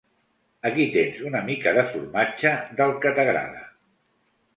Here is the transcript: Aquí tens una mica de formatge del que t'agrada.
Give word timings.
Aquí 0.69 0.85
tens 0.95 1.19
una 1.31 1.41
mica 1.49 1.73
de 1.79 1.83
formatge 1.89 2.53
del 2.81 2.95
que 3.05 3.13
t'agrada. 3.21 3.63